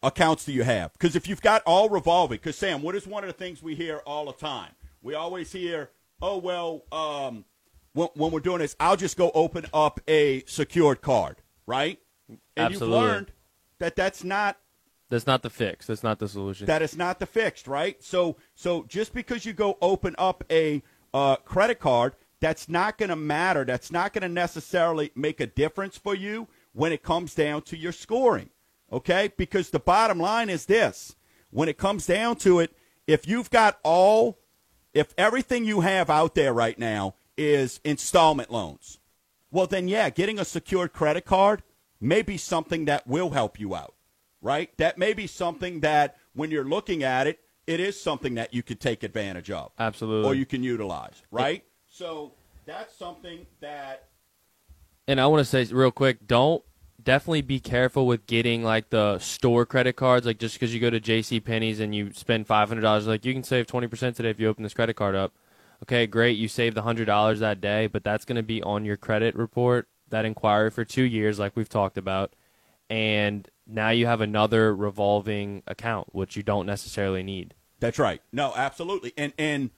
[0.01, 0.91] accounts do you have?
[0.93, 3.75] Because if you've got all revolving, because Sam, what is one of the things we
[3.75, 4.71] hear all the time?
[5.03, 7.45] We always hear, oh, well, um,
[7.91, 11.99] when, when, we're doing this, I'll just go open up a secured card, right?
[12.29, 12.97] And Absolutely.
[12.97, 13.31] you've learned
[13.79, 14.57] that that's not
[15.09, 15.85] that's not the fix.
[15.85, 16.65] That's not the solution.
[16.65, 18.01] That is not the fix, right?
[18.01, 20.81] So, so just because you go open up a
[21.13, 23.63] uh, credit card, that's not going to matter.
[23.63, 27.77] That's not going to necessarily make a difference for you when it comes down to
[27.77, 28.49] your scoring,
[28.91, 29.31] okay?
[29.37, 31.15] Because the bottom line is this:
[31.51, 34.39] when it comes down to it, if you've got all
[34.93, 38.99] if everything you have out there right now is installment loans,
[39.51, 41.61] well, then, yeah, getting a secured credit card
[42.01, 43.93] may be something that will help you out,
[44.41, 44.75] right?
[44.77, 48.63] That may be something that when you're looking at it, it is something that you
[48.63, 49.71] could take advantage of.
[49.79, 50.29] Absolutely.
[50.29, 51.57] Or you can utilize, right?
[51.57, 52.33] It, so
[52.65, 54.09] that's something that.
[55.07, 56.63] And I want to say real quick don't
[57.01, 60.25] definitely be careful with getting like the store credit cards.
[60.25, 61.39] Like just because you go to J.C.
[61.39, 64.73] Penney's and you spend $500, like you can save 20% today if you open this
[64.73, 65.33] credit card up.
[65.83, 66.37] Okay, great.
[66.37, 70.23] You saved $100 that day, but that's going to be on your credit report, that
[70.23, 72.33] inquiry for two years, like we've talked about.
[72.89, 77.53] And now you have another revolving account, which you don't necessarily need.
[77.79, 78.21] That's right.
[78.31, 79.13] No, absolutely.
[79.17, 79.71] And and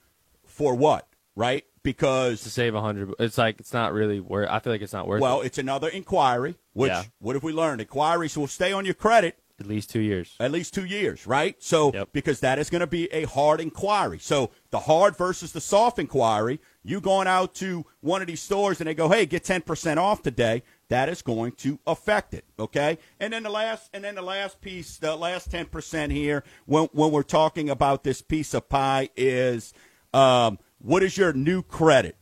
[0.44, 1.08] for what?
[1.34, 1.64] Right?
[1.86, 4.48] Because to save a hundred, it's like it's not really worth.
[4.50, 5.20] I feel like it's not worth.
[5.20, 5.46] Well, it.
[5.46, 6.56] it's another inquiry.
[6.72, 7.04] Which yeah.
[7.20, 7.80] what have we learned?
[7.80, 10.34] Inquiries will stay on your credit at least two years.
[10.40, 11.54] At least two years, right?
[11.60, 12.08] So yep.
[12.12, 14.18] because that is going to be a hard inquiry.
[14.18, 16.60] So the hard versus the soft inquiry.
[16.82, 19.98] You going out to one of these stores and they go, "Hey, get ten percent
[19.98, 22.44] off today." that is going to affect it.
[22.58, 26.44] Okay, and then the last and then the last piece, the last ten percent here,
[26.66, 29.72] when when we're talking about this piece of pie, is
[30.14, 32.16] um, what is your new credit,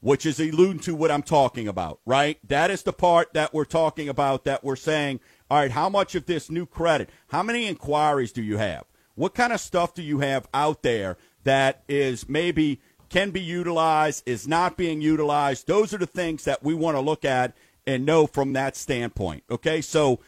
[0.00, 2.38] which is alluding to what I'm talking about, right?
[2.46, 4.44] That is the part that we're talking about.
[4.44, 7.10] That we're saying, all right, how much of this new credit?
[7.28, 8.84] How many inquiries do you have?
[9.14, 14.22] What kind of stuff do you have out there that is maybe can be utilized,
[14.26, 15.66] is not being utilized?
[15.66, 19.44] Those are the things that we want to look at and know from that standpoint.
[19.50, 20.20] Okay, so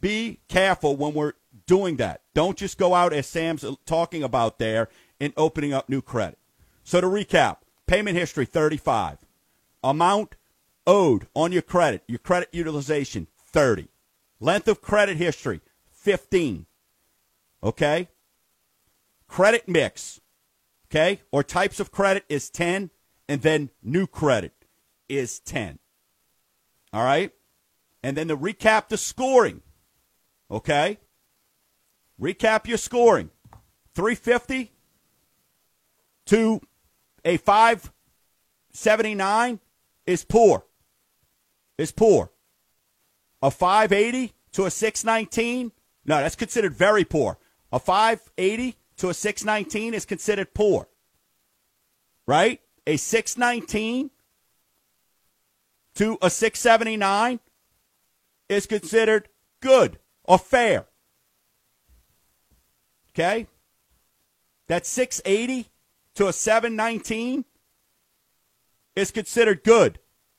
[0.00, 1.34] be careful when we're
[1.66, 2.22] doing that.
[2.34, 4.88] Don't just go out as Sam's talking about there
[5.20, 6.38] and opening up new credit.
[6.84, 9.24] So to recap, payment history 35,
[9.82, 10.36] amount
[10.86, 13.88] owed on your credit, your credit utilization 30,
[14.38, 16.66] length of credit history 15.
[17.62, 18.08] Okay?
[19.26, 20.20] Credit mix,
[20.88, 22.90] okay, or types of credit is 10
[23.28, 24.52] and then new credit
[25.08, 25.78] is 10.
[26.92, 27.32] All right?
[28.02, 29.62] And then to recap the scoring.
[30.50, 30.98] Okay?
[32.20, 33.30] Recap your scoring.
[33.94, 34.72] 350
[36.26, 36.60] to
[37.24, 39.60] a 579
[40.06, 40.64] is poor.
[41.78, 42.30] Is poor.
[43.42, 45.72] A 580 to a 619?
[46.06, 47.38] No, that's considered very poor.
[47.72, 50.88] A 580 to a 619 is considered poor.
[52.26, 52.60] Right?
[52.86, 54.10] A 619
[55.96, 57.40] to a 679
[58.48, 59.28] is considered
[59.60, 60.86] good or fair.
[63.10, 63.46] Okay?
[64.66, 65.70] That 680
[66.14, 67.44] to a 719
[68.96, 69.98] is considered good.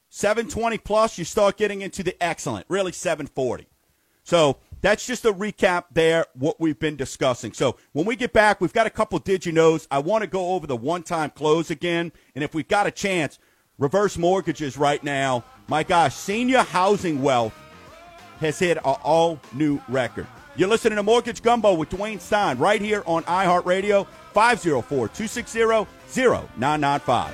[0.09, 3.67] 720 plus, you start getting into the excellent, really 740.
[4.23, 7.53] So that's just a recap there, what we've been discussing.
[7.53, 9.87] So when we get back, we've got a couple did you knows.
[9.91, 12.11] I want to go over the one time close again.
[12.33, 13.39] And if we've got a chance,
[13.77, 15.43] reverse mortgages right now.
[15.67, 17.53] My gosh, senior housing wealth
[18.39, 20.27] has hit an all new record.
[20.57, 27.33] You're listening to Mortgage Gumbo with Dwayne Stein right here on iHeartRadio, 504 260 0995.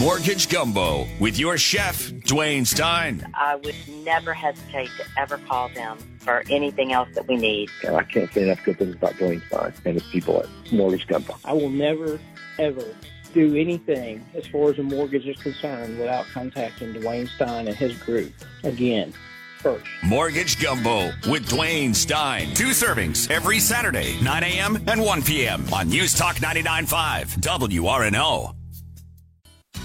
[0.00, 3.24] Mortgage Gumbo with your chef, Dwayne Stein.
[3.34, 7.70] I would never hesitate to ever call them for anything else that we need.
[7.86, 11.06] And I can't say enough good things about Dwayne Stein and his people at Mortgage
[11.06, 11.36] Gumbo.
[11.44, 12.18] I will never,
[12.58, 12.84] ever
[13.32, 17.96] do anything as far as a mortgage is concerned without contacting Dwayne Stein and his
[17.98, 18.32] group.
[18.64, 19.14] Again,
[19.60, 19.84] first.
[20.02, 22.52] Mortgage Gumbo with Dwayne Stein.
[22.54, 24.82] Two servings every Saturday, 9 a.m.
[24.86, 25.64] and 1 p.m.
[25.72, 28.54] on News Talk 99.5 WRNO.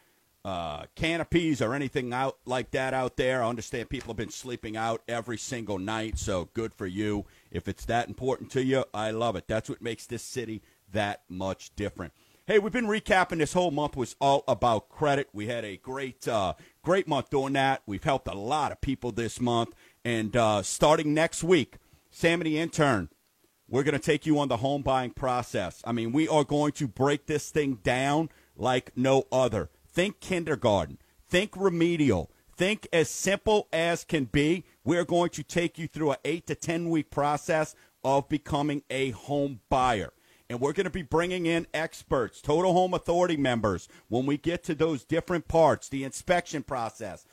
[0.44, 3.44] uh, canopies or anything out like that out there.
[3.44, 7.26] I understand people have been sleeping out every single night, so good for you.
[7.52, 9.48] If it's that important to you, I love it.
[9.48, 12.14] That's what makes this city that much different.
[12.48, 15.28] Hey, we've been recapping this whole month was all about credit.
[15.34, 16.54] We had a great, uh,
[16.88, 17.82] great month doing that.
[17.86, 21.76] We've helped a lot of people this month, and uh, starting next week,
[22.12, 23.10] Sam and the intern,
[23.68, 25.82] we're going to take you on the home buying process.
[25.84, 29.70] I mean, we are going to break this thing down like no other.
[29.86, 30.98] Think kindergarten.
[31.28, 32.32] Think remedial.
[32.56, 34.64] Think as simple as can be.
[34.86, 39.10] We're going to take you through an eight to 10 week process of becoming a
[39.10, 40.14] home buyer.
[40.50, 44.64] And we're going to be bringing in experts, Total Home Authority members, when we get
[44.64, 47.26] to those different parts, the inspection process,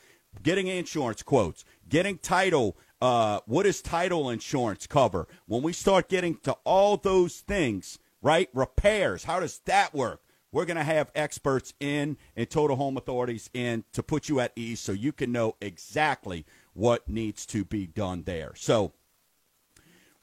[0.43, 2.77] getting insurance quotes, getting title.
[3.01, 5.27] Uh, what does title insurance cover?
[5.45, 8.49] When we start getting to all those things, right?
[8.53, 10.21] Repairs, how does that work?
[10.51, 14.53] We're going to have experts in and total home authorities in to put you at
[14.55, 18.53] ease so you can know exactly what needs to be done there.
[18.55, 18.93] So,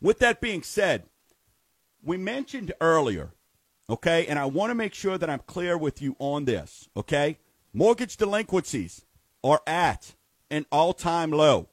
[0.00, 1.05] with that being said,
[2.03, 3.33] we mentioned earlier,
[3.88, 7.38] okay, and I want to make sure that I'm clear with you on this, okay?
[7.73, 9.05] Mortgage delinquencies
[9.43, 10.15] are at
[10.51, 11.69] an all time low.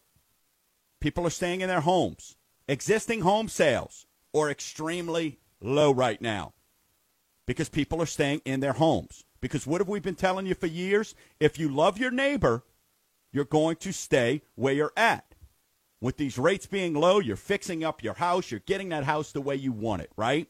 [0.99, 2.35] People are staying in their homes.
[2.67, 6.53] Existing home sales are extremely low right now
[7.45, 9.25] because people are staying in their homes.
[9.41, 11.15] Because what have we been telling you for years?
[11.39, 12.63] If you love your neighbor,
[13.31, 15.28] you're going to stay where you're at.
[16.01, 19.41] With these rates being low, you're fixing up your house, you're getting that house the
[19.41, 20.47] way you want it, right?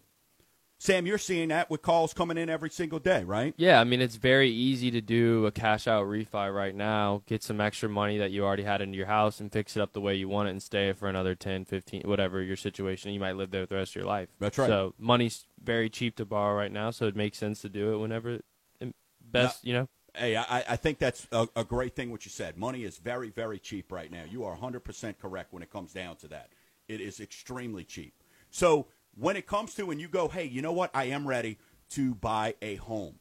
[0.82, 3.54] Sam, you're seeing that with calls coming in every single day, right?
[3.58, 7.44] Yeah, I mean, it's very easy to do a cash out refi right now, get
[7.44, 10.00] some extra money that you already had into your house and fix it up the
[10.00, 13.12] way you want it and stay for another 10, 15, whatever your situation.
[13.12, 14.30] You might live there the rest of your life.
[14.40, 14.68] That's right.
[14.68, 17.98] So money's very cheap to borrow right now, so it makes sense to do it
[17.98, 18.40] whenever
[18.82, 19.90] um, best, you know.
[20.20, 22.58] Hey, I, I think that's a, a great thing what you said.
[22.58, 24.24] Money is very, very cheap right now.
[24.30, 26.50] You are 100% correct when it comes down to that.
[26.88, 28.14] It is extremely cheap.
[28.50, 28.88] So–
[29.20, 30.92] when it comes to and you go, hey, you know what?
[30.94, 31.58] I am ready
[31.92, 33.16] to buy a home.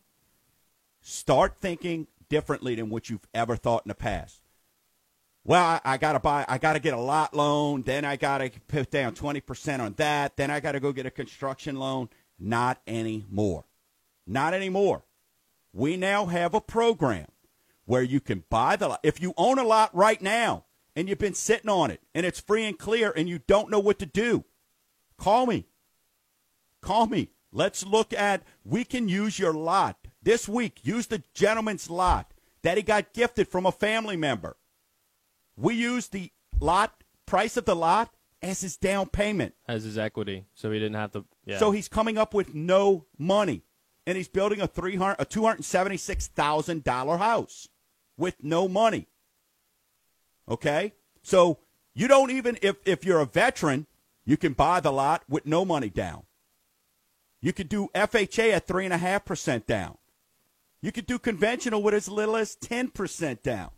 [1.00, 4.42] Start thinking differently than what you've ever thought in the past.
[5.44, 7.82] Well, I, I got to buy, I got to get a lot loan.
[7.82, 10.36] Then I got to put down 20% on that.
[10.36, 12.10] Then I got to go get a construction loan.
[12.38, 13.64] Not anymore.
[14.26, 15.04] Not anymore.
[15.72, 17.26] We now have a program
[17.84, 19.00] where you can buy the lot.
[19.02, 22.40] If you own a lot right now and you've been sitting on it and it's
[22.40, 24.44] free and clear and you don't know what to do,
[25.16, 25.66] call me.
[26.80, 27.30] Call me.
[27.50, 29.96] Let's look at, we can use your lot.
[30.22, 34.56] This week, use the gentleman's lot that he got gifted from a family member.
[35.56, 38.10] We use the lot, price of the lot,
[38.42, 39.54] as his down payment.
[39.66, 40.44] As his equity.
[40.54, 41.24] So he didn't have to.
[41.44, 41.58] Yeah.
[41.58, 43.62] So he's coming up with no money.
[44.08, 47.68] And he's building a, 300, a $276,000 house
[48.16, 49.06] with no money.
[50.48, 50.94] Okay?
[51.22, 51.58] So
[51.94, 53.86] you don't even, if, if you're a veteran,
[54.24, 56.22] you can buy the lot with no money down.
[57.42, 59.98] You could do FHA at 3.5% down.
[60.80, 63.72] You could do conventional with as little as 10% down.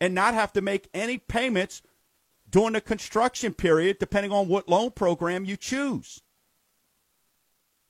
[0.00, 1.82] And not have to make any payments
[2.48, 6.20] during the construction period, depending on what loan program you choose.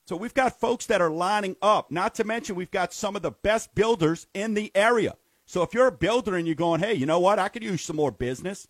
[0.06, 3.22] So we've got folks that are lining up, not to mention we've got some of
[3.22, 5.16] the best builders in the area.
[5.46, 7.38] So if you're a builder and you're going, hey, you know what?
[7.38, 8.68] I could use some more business.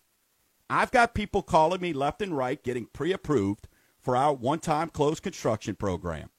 [0.69, 3.67] I've got people calling me left and right, getting pre approved
[3.99, 6.29] for our one time closed construction program.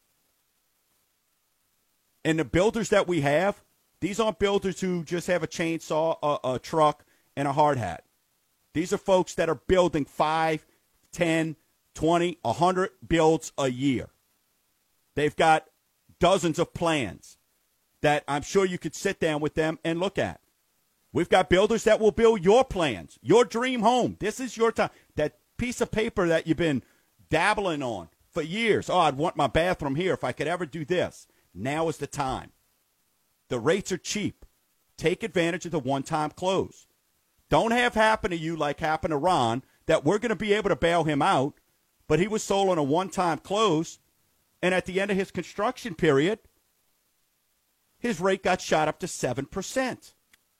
[2.24, 3.62] And the builders that we have,
[4.00, 7.04] these aren't builders who just have a chainsaw, a, a truck,
[7.36, 8.04] and a hard hat.
[8.72, 10.66] These are folks that are building 5,
[11.12, 11.56] 10,
[11.94, 14.08] 20, 100 builds a year.
[15.16, 15.66] They've got
[16.20, 17.38] dozens of plans
[18.02, 20.40] that I'm sure you could sit down with them and look at.
[21.12, 24.16] We've got builders that will build your plans, your dream home.
[24.20, 24.90] This is your time.
[25.16, 26.82] That piece of paper that you've been
[27.30, 28.90] dabbling on for years.
[28.90, 31.26] Oh, I'd want my bathroom here if I could ever do this.
[31.54, 32.52] Now is the time.
[33.48, 34.44] The rates are cheap.
[34.98, 36.86] Take advantage of the one time close.
[37.48, 40.68] Don't have happen to you like happened to Ron that we're going to be able
[40.68, 41.54] to bail him out,
[42.08, 43.98] but he was sold on a one time close,
[44.66, 46.40] and at the end of his construction period,
[48.00, 50.14] his rate got shot up to 7%.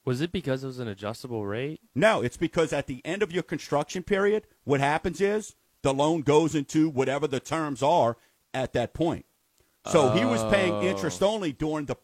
[0.05, 1.81] Was it because it was an adjustable rate?
[1.93, 6.21] No, it's because at the end of your construction period, what happens is the loan
[6.23, 8.17] goes into whatever the terms are
[8.55, 9.27] at that point.
[9.87, 10.83] So he was paying oh.
[10.83, 11.97] interest only during the.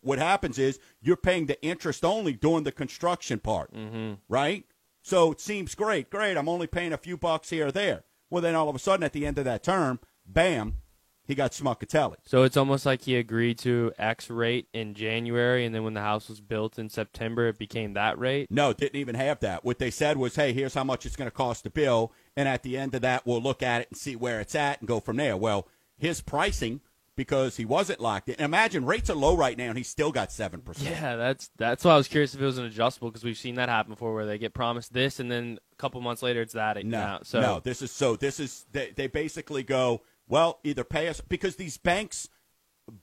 [0.00, 4.14] What happens is you're paying the interest only during the construction part, mm-hmm.
[4.28, 4.64] right?
[5.02, 6.36] So it seems great, great.
[6.36, 8.02] I'm only paying a few bucks here or there.
[8.28, 10.78] Well, then all of a sudden at the end of that term, bam,
[11.26, 12.16] he got smuckatelli.
[12.24, 16.00] So it's almost like he agreed to X rate in January, and then when the
[16.00, 18.50] house was built in September, it became that rate?
[18.50, 19.64] No, didn't even have that.
[19.64, 22.48] What they said was, hey, here's how much it's going to cost to build, and
[22.48, 24.88] at the end of that, we'll look at it and see where it's at and
[24.88, 25.36] go from there.
[25.36, 26.80] Well, his pricing
[27.16, 28.34] because he wasn't locked in.
[28.38, 30.90] Imagine rates are low right now, and he still got seven percent.
[30.90, 33.54] Yeah, that's that's why I was curious if it was an adjustable because we've seen
[33.56, 36.54] that happen before, where they get promised this, and then a couple months later it's
[36.54, 36.76] that.
[36.84, 37.20] No, now.
[37.22, 38.16] so no, this is so.
[38.16, 42.28] This is they, they basically go well, either pay us because these banks,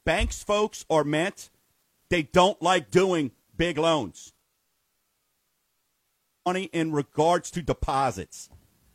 [0.06, 1.50] banks folks are meant.
[2.10, 4.34] They don't like doing big loans.
[6.46, 8.50] money in regards to deposits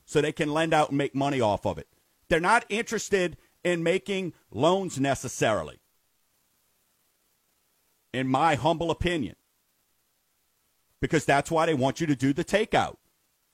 [0.05, 1.89] so they can lend out and make money off of it.
[2.29, 5.79] They're not interested in making loans necessarily,
[8.13, 9.37] in my humble opinion,
[11.01, 12.97] because that's why they want you to do the takeout.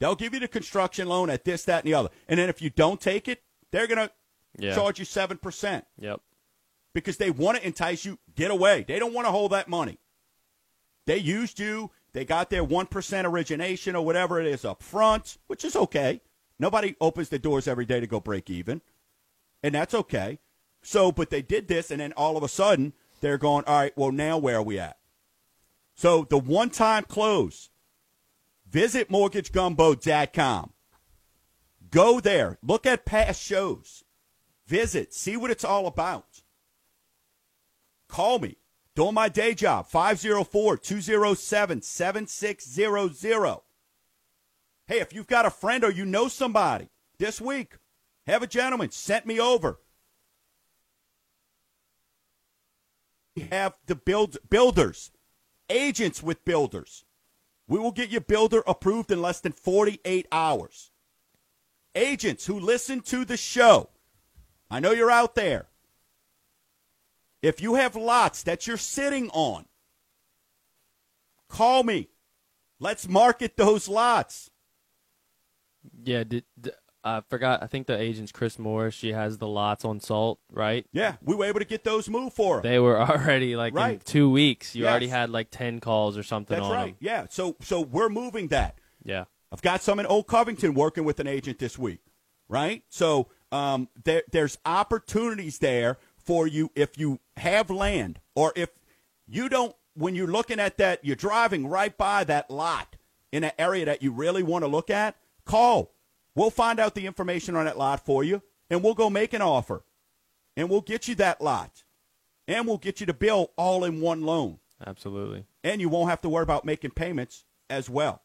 [0.00, 2.10] They'll give you the construction loan at this, that, and the other.
[2.28, 4.12] And then if you don't take it, they're going to
[4.58, 4.74] yeah.
[4.74, 5.82] charge you 7%.
[5.98, 6.20] Yep.
[6.94, 8.84] Because they want to entice you, get away.
[8.86, 9.98] They don't want to hold that money.
[11.06, 11.90] They used you.
[12.12, 16.20] They got their 1% origination or whatever it is up front, which is okay.
[16.58, 18.82] Nobody opens the doors every day to go break even,
[19.62, 20.38] and that's okay.
[20.82, 23.96] So, but they did this, and then all of a sudden, they're going, all right,
[23.96, 24.98] well, now where are we at?
[25.94, 27.70] So the one time close,
[28.68, 30.72] visit mortgagegumbo.com.
[31.90, 34.04] Go there, look at past shows,
[34.66, 36.42] visit, see what it's all about.
[38.08, 38.56] Call me.
[38.94, 43.60] Doing my day job, 504 207 7600.
[44.86, 47.78] Hey, if you've got a friend or you know somebody this week,
[48.26, 49.78] have a gentleman sent me over.
[53.34, 55.10] We have the build builders,
[55.70, 57.04] agents with builders.
[57.66, 60.90] We will get your builder approved in less than 48 hours.
[61.94, 63.88] Agents who listen to the show.
[64.72, 65.66] I know you're out there.
[67.42, 69.66] If you have lots that you're sitting on,
[71.46, 72.08] call me.
[72.80, 74.50] Let's market those lots.
[76.02, 76.72] Yeah, did, did,
[77.04, 77.62] I forgot.
[77.62, 78.94] I think the agent's Chris Morris.
[78.94, 80.86] She has the lots on salt, right?
[80.90, 82.62] Yeah, we were able to get those moved for them.
[82.62, 83.94] They were already like right.
[83.94, 84.74] in two weeks.
[84.74, 84.90] You yes.
[84.90, 86.56] already had like ten calls or something.
[86.56, 86.86] That's right.
[86.86, 86.96] Them.
[87.00, 87.26] Yeah.
[87.28, 88.78] So so we're moving that.
[89.04, 89.24] Yeah.
[89.52, 92.00] I've got some in Old Covington working with an agent this week.
[92.48, 92.84] Right.
[92.88, 98.70] So um, there there's opportunities there for you if you have land or if
[99.26, 99.74] you don't.
[99.94, 102.96] When you're looking at that, you're driving right by that lot
[103.30, 105.92] in an area that you really want to look at Call.
[106.34, 109.42] We'll find out the information on that lot for you, and we'll go make an
[109.42, 109.84] offer.
[110.56, 111.84] And we'll get you that lot.
[112.48, 114.58] And we'll get you the bill all in one loan.
[114.84, 115.44] Absolutely.
[115.62, 118.22] And you won't have to worry about making payments as well.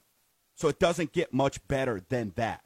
[0.55, 2.63] So it doesn't get much better than that.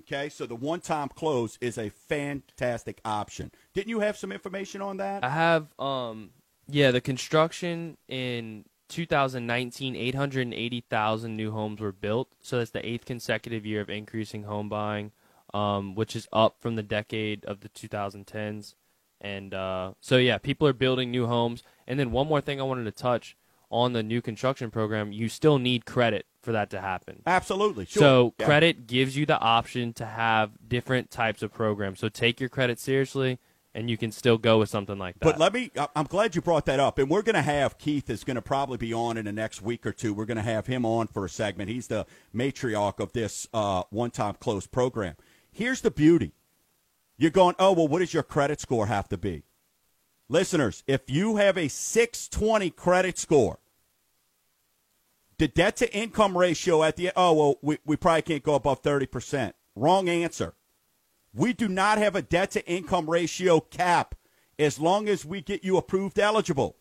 [0.00, 3.50] Okay, so the one time close is a fantastic option.
[3.74, 5.24] Didn't you have some information on that?
[5.24, 6.30] I have um
[6.68, 12.28] yeah, the construction in 2019, 880,000 new homes were built.
[12.40, 15.12] So that's the eighth consecutive year of increasing home buying,
[15.54, 18.74] um, which is up from the decade of the 2010s.
[19.20, 21.62] And uh, so, yeah, people are building new homes.
[21.86, 23.36] And then one more thing I wanted to touch
[23.70, 27.22] on the new construction program, you still need credit for that to happen.
[27.26, 27.84] Absolutely.
[27.86, 28.00] Sure.
[28.00, 28.46] So yeah.
[28.46, 31.98] credit gives you the option to have different types of programs.
[31.98, 33.38] So take your credit seriously
[33.74, 35.24] and you can still go with something like that.
[35.24, 36.98] But let me, I'm glad you brought that up.
[36.98, 39.60] And we're going to have Keith is going to probably be on in the next
[39.60, 40.14] week or two.
[40.14, 41.68] We're going to have him on for a segment.
[41.68, 45.16] He's the matriarch of this uh, one time close program.
[45.52, 46.32] Here's the beauty
[47.18, 49.42] you're going, oh, well, what does your credit score have to be?
[50.28, 53.58] Listeners, if you have a 620 credit score,
[55.38, 58.82] the debt to income ratio at the, oh, well, we, we probably can't go above
[58.82, 59.52] 30%.
[59.74, 60.54] Wrong answer.
[61.34, 64.14] We do not have a debt to income ratio cap
[64.58, 66.76] as long as we get you approved eligible.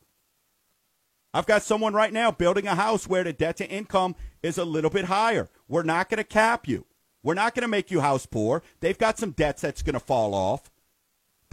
[1.34, 4.64] I've got someone right now building a house where the debt to income is a
[4.64, 5.50] little bit higher.
[5.68, 6.86] We're not going to cap you.
[7.22, 8.64] We're not going to make you house poor.
[8.80, 10.72] They've got some debts that's going to fall off.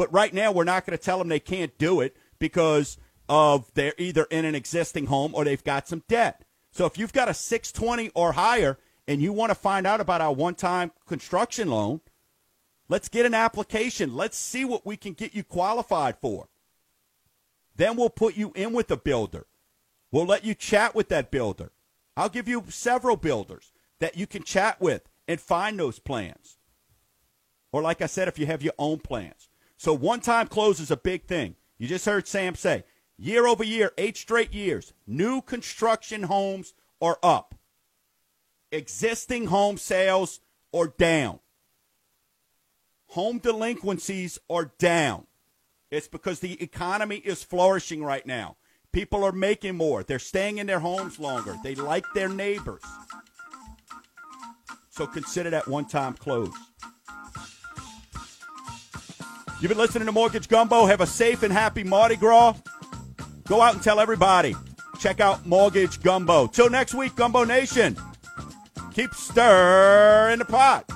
[0.03, 2.99] But right now, we're not going to tell them they can't do it because
[3.29, 6.45] of they're either in an existing home or they've got some debt.
[6.73, 10.21] So if you've got a 620 or higher and you want to find out about
[10.21, 12.01] our one time construction loan,
[12.89, 14.15] Let's get an application.
[14.15, 16.49] Let's see what we can get you qualified for.
[17.75, 19.47] Then we'll put you in with a builder.
[20.11, 21.73] We'll let you chat with that builder.
[22.19, 26.59] I'll give you several builders that you can chat with and find those plans.
[27.73, 29.49] Or, like I said, if you have your own plans.
[29.83, 31.57] So, one time close is a big thing.
[31.77, 32.85] You just heard Sam say
[33.19, 37.55] year over year, eight straight years, new construction homes are up,
[38.71, 40.41] existing home sales
[40.73, 41.41] are down
[43.13, 45.27] home delinquencies are down.
[45.91, 48.57] It's because the economy is flourishing right now.
[48.91, 50.03] People are making more.
[50.03, 51.55] They're staying in their homes longer.
[51.63, 52.81] They like their neighbors.
[54.89, 56.55] So consider that one time close.
[59.63, 60.87] You've been listening to Mortgage Gumbo.
[60.87, 62.57] Have a safe and happy Mardi Gras.
[63.47, 64.57] Go out and tell everybody.
[64.99, 66.49] Check out Mortgage Gumbo.
[66.49, 67.97] Till next week, Gumbo Nation.
[68.93, 70.91] Keep stirring the pot.